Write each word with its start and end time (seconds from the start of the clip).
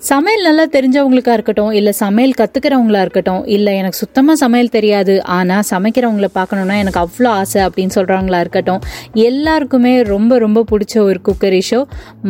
சமையல் 0.00 0.46
நல்லா 0.46 0.64
தெரிஞ்சவங்களுக்கா 0.64 1.32
இருக்கட்டும் 1.32 1.72
இல்லை 1.72 1.92
சமையல் 1.92 2.32
கற்றுக்கிறவங்களா 2.32 3.00
இருக்கட்டும் 3.00 3.42
இல்லை 3.46 3.72
எனக்கு 3.76 3.96
சுத்தமாக 3.96 4.36
சமையல் 4.36 4.68
தெரியாது 4.68 5.14
ஆனால் 5.30 5.66
சமைக்கிறவங்கள 5.70 6.28
பார்க்கணுன்னா 6.34 6.76
எனக்கு 6.76 7.00
அவ்வளோ 7.00 7.28
ஆசை 7.32 7.60
அப்படின்னு 7.62 7.94
சொல்கிறவங்களா 7.94 8.40
இருக்கட்டும் 8.40 8.80
எல்லாருக்குமே 9.20 10.02
ரொம்ப 10.04 10.38
ரொம்ப 10.38 10.64
பிடிச்ச 10.72 10.96
ஒரு 10.98 11.20
குக்கரி 11.28 11.62
ஷோ 11.70 11.80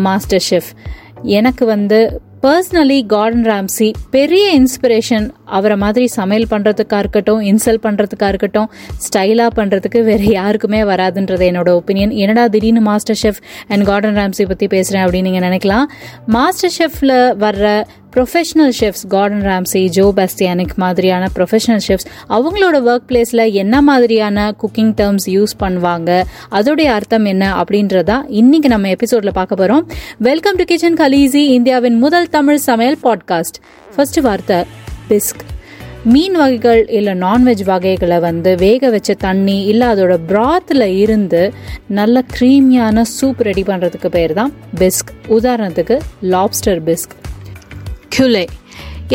மாஸ்டர் 0.03 0.45
ஷெஃப் 0.51 0.71
எனக்கு 1.31 1.67
வந்து 1.67 2.01
பர்சனலி 2.43 3.07
கார்டன் 3.07 3.45
ராம்சி 3.47 3.89
பெரிய 4.11 4.47
இன்ஸ்பிரேஷன் 4.61 5.27
அவரை 5.45 5.77
மாதிரி 5.77 6.07
சமையல் 6.07 6.47
பண்ணுறதுக்காக 6.51 6.99
இருக்கட்டும் 6.99 7.41
இன்சல் 7.41 7.79
பண்ணுறதுக்கா 7.83 8.29
இருக்கட்டும் 8.29 8.69
ஸ்டைலாக 9.07 9.51
பண்ணுறதுக்கு 9.55 10.05
வேறு 10.05 10.27
யாருக்குமே 10.31 10.81
வராதுன்றது 10.83 11.47
என்னோட 11.51 11.71
ஒப்பீனியன் 11.81 12.11
என்னடா 12.11 12.47
திடீர்னு 12.47 12.81
master 12.81 13.21
chef 13.23 13.41
and 13.69 13.85
Gordon 13.85 14.17
Ramsay 14.17 14.47
பற்றி 14.47 14.67
பேசுகிறேன் 14.67 15.05
அப்படின்னு 15.05 15.23
நீங்கள் 15.23 15.47
நினைக்கலாம். 15.49 15.87
மாஸ்டர் 16.27 16.75
ஷெஃப்பில் 16.79 17.17
வர்ற 17.45 17.85
professional 18.17 18.73
chefs 18.81 19.07
Gordon 19.09 19.43
Ramsay 19.43 19.89
Joe 19.89 20.13
Bastianich 20.17 20.75
மாதிரியான 20.77 21.29
ப்ரொஃபஷனல் 21.35 21.85
ஷெஃப்ஸ் 21.89 22.07
அவங்களோட 22.29 22.77
ஒர்க் 22.85 23.07
பிளேஸில் 23.09 23.53
என்ன 23.53 23.83
மாதிரியான 23.83 24.55
குக்கிங் 24.63 24.93
டேர்ம்ஸ் 24.97 25.27
யூஸ் 25.27 25.55
பண்ணுவாங்க? 25.61 26.25
அதோடைய 26.51 26.85
அர்த்தம் 26.85 27.25
என்ன 27.25 27.65
அப்படின்றதா 27.65 28.25
இன்னைக்கு 28.29 28.69
நம்ம 28.69 28.89
எபிசோடில் 28.89 29.33
பார்க்க 29.33 29.57
போகிறோம் 29.57 29.89
வெல்கம் 30.19 30.57
டு 30.57 30.65
கிச்சன் 30.65 30.95
கலீசி 30.95 31.35
இந்தியாவின் 31.35 31.99
முதல் 31.99 32.29
தமிழ் 32.29 32.59
சமையல் 32.59 32.99
பாட்காஸ்ட் 33.03 33.59
ஃபர்ஸ்ட் 33.97 34.21
வார்த்தை 34.21 34.65
பிஸ்க் 35.09 35.43
மீன் 36.05 36.33
வகைகள் 36.33 36.87
இல்லை 36.89 37.15
நான்வெஜ் 37.15 37.65
வகைகளை 37.65 38.19
வந்து 38.19 38.57
வேக 38.57 38.91
வச்ச 38.91 39.15
தண்ணி 39.15 39.65
இல்லை 39.65 39.89
அதோட 39.89 40.19
ப்ராத்தில் 40.29 40.99
இருந்து 40.99 41.53
நல்ல 41.89 42.25
க்ரீமியான 42.39 43.03
சூப் 43.21 43.41
ரெடி 43.41 43.63
பண்ணுறதுக்கு 43.63 44.07
பேர் 44.07 44.33
தான் 44.33 44.53
பிஸ்க் 44.79 45.13
உதாரணத்துக்கு 45.29 46.01
லாப்ஸ்டர் 46.23 46.83
பிஸ்க் 46.85 47.22
கியூலே 48.15 48.45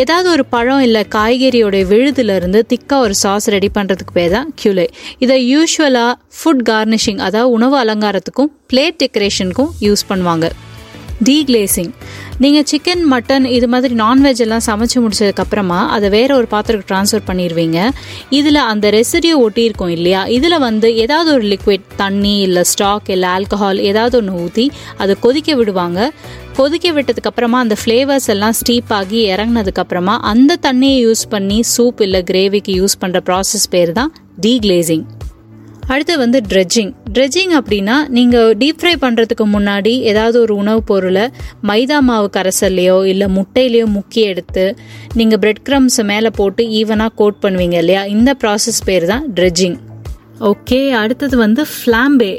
ஏதாவது 0.02 0.28
ஒரு 0.34 0.44
பழம் 0.54 0.84
இல்லை 0.86 1.02
காய்கறியோட 1.16 1.78
விழுதுலேருந்து 1.92 2.60
திக்காக 2.72 3.06
ஒரு 3.06 3.16
சாஸ் 3.22 3.48
ரெடி 3.56 3.70
பண்ணுறதுக்கு 3.78 4.14
பேர் 4.18 4.32
தான் 4.36 4.50
கியூலே 4.62 4.86
இதை 5.24 5.36
யூஸ்வலாக 5.54 6.14
ஃபுட் 6.38 6.64
கார்னிஷிங் 6.70 7.22
அதாவது 7.28 7.54
உணவு 7.58 7.76
அலங்காரத்துக்கும் 7.84 8.52
பிளேட் 8.72 9.00
டெக்கரேஷனுக்கும் 9.04 9.72
யூஸ் 9.88 10.04
பண்ணுவாங்க. 10.12 10.48
டீக்ளேசிங் 11.28 11.92
நீங்கள் 12.44 12.66
சிக்கன் 12.72 13.04
மட்டன் 13.14 13.46
இது 13.58 13.68
மாதிரி 13.74 13.94
நான்வெஜ் 14.02 14.42
எல்லாம் 14.46 14.66
சமைச்சு 14.68 14.98
முடிச்சதுக்கப்புறமா 15.04 15.80
அதை 15.96 16.08
வேற 16.16 16.30
ஒரு 16.36 16.48
பாத்திரத்துக்கு 16.52 16.92
ட்ரான்ஸ்ஃபர் 16.92 17.24
பண்ணிடுவீங்க 17.30 17.80
இதில் 18.40 18.60
அந்த 18.72 18.90
ரெசிடியூ 18.98 19.36
ஒட்டியிருக்கும் 19.46 19.94
இல்லையா? 19.96 20.22
இதில் 20.38 20.58
வந்து 20.60 20.90
ஏதாவது 21.04 21.32
ஒரு 21.38 21.46
லிக்விட் 21.54 21.88
தண்ணி 22.02 22.36
இல்லை 22.40 22.64
ஸ்டாக் 22.74 23.10
இல்லை 23.16 23.30
ஆல்கஹால் 23.30 23.82
ஏதாவது 23.92 24.18
ஒன்று 24.20 24.42
ஊற்றி 24.44 24.66
அதை 24.98 25.16
கொதிக்க 25.26 25.56
விடுவாங்க. 25.56 26.00
கொதிக்க 26.58 26.92
விட்டதுக்கு 26.92 27.30
அப்புறமா 27.30 27.60
அந்த 27.60 27.76
ஃப்ளேவர்ஸ் 27.82 28.30
எல்லாம் 28.30 28.52
ஸ்டீப் 28.52 28.92
ஆகி 28.94 29.20
இறங்கினதுக்கு 29.34 29.80
அப்புறமா 29.80 30.20
அந்த 30.24 30.58
தண்ணியை 30.62 30.98
யூஸ் 31.04 31.30
பண்ணி 31.30 31.64
சூப் 31.74 32.02
இல்லை 32.02 32.22
கிரேவிக்கு 32.24 32.74
யூஸ் 32.76 33.00
பண்ணுற 33.02 33.20
ப்ராசஸ் 33.26 33.70
பேர் 33.70 33.92
தான் 33.92 34.12
டீக்ளேசிங் 34.40 35.06
அடுத்து 35.90 36.18
வந்து 36.18 36.40
ட்ரெட்ஜிங் 36.48 36.90
ட்ரெட்ஜிங் 37.14 37.54
அப்படின்னா 37.58 38.08
நீங்கள் 38.08 38.56
டீப் 38.58 38.80
ஃப்ரை 38.80 38.96
பண்ணுறதுக்கு 39.02 39.46
முன்னாடி 39.54 39.94
ஏதாவது 40.04 40.40
ஒரு 40.40 40.54
உணவுப் 40.56 40.86
பொருளை 40.86 41.26
மைதா 41.64 42.00
மாவு 42.00 42.30
கரைசல்லையோ 42.34 43.06
இல்லை 43.06 43.28
முட்டையிலையோ 43.28 43.86
முக்கி 43.94 44.22
எடுத்து 44.24 44.66
நீங்கள் 45.14 45.40
பிரெட் 45.40 45.64
க்ரம்ஸை 45.70 46.04
மேலே 46.04 46.30
போட்டு 46.30 46.64
ஈவனாக 46.80 47.14
கோட் 47.16 47.40
பண்ணுவீங்க 47.44 47.74
இல்லையா? 47.74 48.04
இந்த 48.06 48.36
ப்ராசஸ் 48.44 48.82
பேர் 48.86 49.06
தான் 49.06 49.26
ட்ரெட்ஜிங் 49.34 49.78
ஓகே 50.42 50.90
அடுத்தது 50.94 51.38
வந்து 51.38 51.66
ஃப்ளாம்பே 51.74 52.34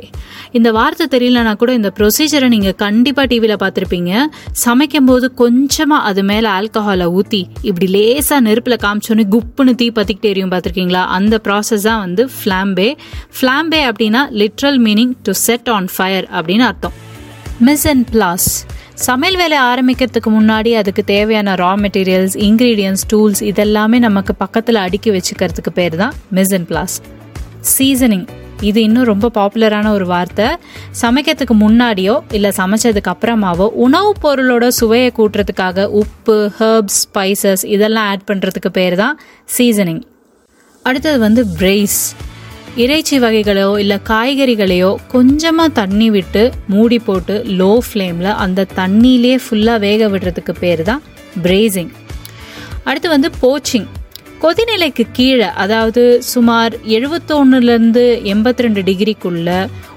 இந்த 0.58 0.68
வார்த்தை 0.72 1.06
தெரியலனா 1.14 1.52
கூட 1.62 1.72
இந்த 1.78 1.92
ப்ரொசீஜரை 1.98 2.48
நீங்கள் 2.54 2.76
கண்டிப்பாக 2.84 3.26
டிவியில் 3.32 3.60
பார்த்துருப்பீங்க. 3.62 4.12
சமைக்கும் 4.64 5.08
போது 5.10 5.34
கொஞ்சமாக 5.34 6.06
அது 6.10 6.22
மேலே 6.30 6.48
ஆல்கஹாலை 6.58 7.06
ஊற்றி 7.18 7.42
இப்படி 7.62 7.86
லேசாக 7.96 8.40
நெருப்பில் 8.46 8.82
காமிச்சோன்னே 8.84 9.26
குப்புன்னு 9.34 9.74
தீ 9.82 9.88
பற்றிக்கிட்டே 9.98 10.32
எரியும் 10.32 10.52
பார்த்துருக்கீங்களா? 10.54 11.04
அந்த 11.18 11.40
ப்ராசஸ் 11.46 11.86
தான் 11.88 12.02
வந்து 12.04 12.24
ஃப்ளாம்பே 12.38 12.88
ஃப்ளாம்பே 13.38 13.82
அப்படின்னா 13.90 14.22
literal 14.42 14.80
meaning 14.86 15.14
to 15.28 15.34
set 15.46 15.70
on 15.76 15.88
fire 15.96 16.28
அப்படின்னு 16.38 16.66
அர்த்தம். 16.70 16.96
மிஸ் 17.68 17.86
அண்ட் 17.92 18.06
பிளாஸ் 18.14 18.48
சமையல் 19.06 19.36
வேலை 19.40 19.58
ஆரம்பிக்கிறதுக்கு 19.70 20.30
முன்னாடி 20.36 20.70
அதுக்கு 20.80 21.04
தேவையான 21.04 21.54
ரா 21.62 21.72
மெட்டீரியல்ஸ் 21.84 22.36
இன்க்ரீடியன்ஸ் 22.48 23.04
டூல்ஸ் 23.12 23.42
இதெல்லாமே 23.50 23.98
நமக்கு 23.98 24.34
பக்கத்தில் 24.34 24.80
அடுக்கி 24.86 25.10
வச்சுக்கிறதுக்கு 25.16 25.72
பேர் 25.78 25.96
தான் 26.02 26.14
மிஸ் 26.38 26.54
அண்ட் 26.58 26.68
பிளாஸ் 26.72 26.96
சீசனிங் 27.74 28.26
இது 28.62 28.82
இன்னும் 28.82 29.04
ரொம்ப 29.04 29.30
பாப்புலரான 29.34 29.90
ஒரு 29.90 30.06
வார்த்தை. 30.06 30.46
சமைக்கிறதுக்கு 31.02 31.54
முன்னாடியோ 31.60 32.20
இல்லை 32.32 32.50
சமைச்சதுக்கு 32.56 33.12
அப்புறமாவோ 33.12 33.70
உணவுப் 33.74 34.26
பொருளோட 34.26 34.68
சுவையை 34.68 35.12
கூட்டுறதுக்காக 35.18 35.84
உப்பு 35.84 36.50
ஹர்ப்ஸ் 36.60 37.08
ஸ்பைசஸ் 37.08 37.66
இதெல்லாம் 37.66 38.04
ஆட் 38.04 38.28
பண்ணுறதுக்கு 38.30 38.68
பேர் 38.68 38.94
தான் 38.94 39.18
சீசனிங் 39.58 40.02
அடுத்தது 40.84 41.18
வந்து 41.18 41.46
பிரெய்ஸ் 41.58 42.14
இறைச்சி 42.76 43.18
வகைகளையோ 43.18 43.78
இல்லை 43.78 43.98
காய்கறிகளையோ 44.08 44.96
கொஞ்சமாக 45.08 45.68
தண்ணி 45.68 46.10
விட்டு 46.10 46.52
மூடி 46.66 46.98
போட்டு 46.98 47.42
லோ 47.44 47.78
ஃப்ளேமில் 47.78 48.34
அந்த 48.36 48.66
தண்ணியிலே 48.76 49.36
ஃபுல்லாக 49.36 49.78
வேக 49.78 50.08
விடுறதுக்கு 50.08 50.52
பேர் 50.60 50.82
தான் 50.82 51.02
பிரேசிங் 51.42 51.90
அடுத்து 52.84 53.08
வந்து 53.08 53.30
போச்சிங் 53.42 53.88
கொதிநிலைக்கு 54.40 55.04
கீழே 55.12 55.48
அதாவது 55.58 56.02
சுமார் 56.26 56.74
எழுபத்தொன்னுலேருந்து 56.88 58.04
எண்பத்தி 58.32 58.64
ரெண்டு 58.64 58.82
டிகிரிக்குள்ள 58.88 59.48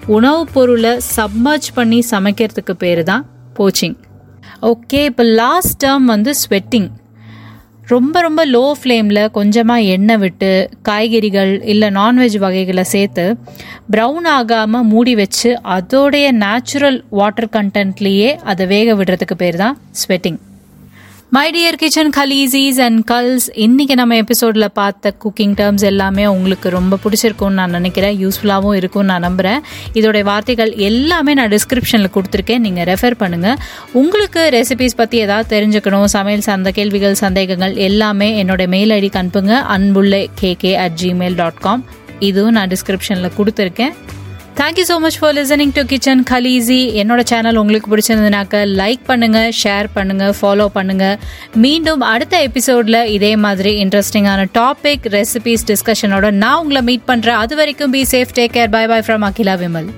உணவுப் 0.07 0.53
பொருளை 0.53 0.93
சப்மர்ஜ் 1.09 1.67
பண்ணி 1.75 1.99
சமைக்கிறதுக்கு 2.07 2.75
பேர் 2.79 3.03
தான் 3.03 3.25
போச்சிங் 3.53 3.97
ஓகே 4.63 5.01
இப்போ 5.03 5.25
லாஸ்ட் 5.35 5.77
டேர்ம் 5.83 6.07
வந்து 6.07 6.33
ஸ்வெட்டிங் 6.41 6.89
ரொம்ப 7.87 8.17
ரொம்ப 8.21 8.41
லோ 8.47 8.65
ஃப்ளேமில் 8.79 9.23
கொஞ்சமாக 9.31 9.87
எண்ணெய் 9.93 10.19
விட்டு 10.19 10.51
காய்கறிகள் 10.81 11.51
இல்லை 11.65 11.87
நான்வெஜ் 11.95 12.37
வகைகளை 12.39 12.85
சேர்த்து 12.91 13.25
ப்ரௌன் 13.93 14.29
ஆகாமல் 14.35 14.87
மூடி 14.87 15.15
வச்சு 15.15 15.51
அதோடைய 15.75 16.27
நேச்சுரல் 16.39 16.99
வாட்டர் 17.13 17.53
கண்டென்ட்லேயே 17.53 18.31
அதை 18.45 18.67
வேக 18.67 18.95
விடுறதுக்கு 18.95 19.37
பேர் 19.37 19.57
தான் 19.57 19.77
sweating 20.01 20.39
my 21.35 21.43
dear 21.55 21.77
kitchen 21.81 22.09
Khaleesis 22.15 22.79
and 22.85 23.01
girls 23.11 23.45
இன்றைக்கி 23.65 23.93
நம்ம 23.99 24.15
எபிசோடில் 24.21 24.65
பார்த்த 24.79 25.13
குக்கிங் 25.23 25.53
டேர்ம்ஸ் 25.59 25.85
எல்லாமே 25.89 26.23
உங்களுக்கு 26.33 26.67
ரொம்ப 26.75 26.97
பிடிச்சிருக்கும்னு 27.03 27.59
நான் 27.59 27.75
நினைக்கிறேன். 27.77 28.15
யூஸ்ஃபுல்லாகவும் 28.23 28.77
இருக்கும்னு 28.79 29.11
நான் 29.11 29.25
நம்புகிறேன் 29.27 29.61
இதோடைய 29.99 30.25
வார்த்தைகள் 30.31 30.71
எல்லாமே 30.89 31.33
நான் 31.39 31.51
டிஸ்கிரிப்ஷனில் 31.55 32.13
கொடுத்துருக்கேன். 32.15 32.63
நீங்கள் 32.65 32.87
ரெஃபர் 32.91 33.17
பண்ணுங்கள் 33.23 33.57
உங்களுக்கு 34.01 34.43
ரெசிபிஸ் 34.57 34.99
பற்றி 35.01 35.19
ஏதாவது 35.25 35.51
தெரிஞ்சுக்கணும் 35.55 36.07
சமையல் 36.17 36.47
சார்ந்த 36.49 36.73
கேள்விகள் 36.79 37.21
சந்தேகங்கள் 37.25 37.75
எல்லாமே 37.89 38.29
என்னோட 38.43 38.65
மெயில் 38.75 38.95
ஐடிக்கு 38.99 39.21
அனுப்புங்க 39.23 39.55
அன்புள்ள 39.77 40.23
K K 40.41 40.73
at 40.85 40.99
Gmail 41.03 41.39
dot 41.43 41.61
com 41.67 41.85
இதுவும் 42.29 42.57
நான் 42.59 42.73
டிஸ்கிரிப்ஷனில் 42.75 43.37
கொடுத்துருக்கேன். 43.39 43.95
Thank you 44.61 44.83
so 44.89 44.95
much 45.03 45.17
for 45.19 45.33
listening 45.37 45.71
to 45.75 45.81
kitchen 45.91 46.19
Khaleesi 46.31 46.77
என்னோட 47.01 47.21
சேனல் 47.29 47.59
உங்களுக்கு 47.61 47.87
பிடிச்சிருந்ததுனாக்க 47.91 48.59
லைக் 48.81 49.01
பண்ணுங்க 49.07 49.39
ஷேர் 49.61 49.87
பண்ணுங்க 49.95 50.25
ஃபாலோ 50.39 50.65
பண்ணுங்க. 50.75 51.05
மீண்டும் 51.63 52.03
அடுத்த 52.11 52.43
எபிசோட்ல 52.49 52.99
இதே 53.15 53.33
மாதிரி 53.45 53.71
இன்ட்ரெஸ்டிங்கான 53.85 54.45
டாபிக் 54.59 55.07
ரெசிபிஸ் 55.17 55.65
டிஸ்கஷனோட 55.71 56.29
நான் 56.43 56.59
உங்களை 56.63 56.83
மீட் 56.91 57.09
பண்றேன். 57.11 57.41
அது 57.45 57.55
வரைக்கும் 57.61 57.95
be 57.97 58.03
safe 58.13 58.37
take 58.39 58.55
care 58.59 58.73
bye 58.77 58.85
bye 58.93 59.01
from 59.07 59.25
Akila 59.29 59.55
Vimal 59.63 59.89